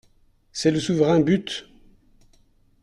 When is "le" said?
0.71-0.79